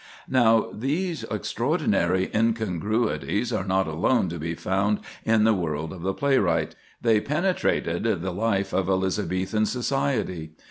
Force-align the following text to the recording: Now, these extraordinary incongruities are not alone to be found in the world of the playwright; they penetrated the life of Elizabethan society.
Now, 0.31 0.71
these 0.73 1.25
extraordinary 1.25 2.31
incongruities 2.33 3.53
are 3.53 3.63
not 3.63 3.85
alone 3.85 4.29
to 4.29 4.39
be 4.39 4.55
found 4.55 4.99
in 5.25 5.43
the 5.43 5.53
world 5.53 5.93
of 5.93 6.01
the 6.01 6.15
playwright; 6.15 6.73
they 6.99 7.21
penetrated 7.21 8.03
the 8.05 8.31
life 8.33 8.73
of 8.73 8.89
Elizabethan 8.89 9.67
society. 9.67 10.53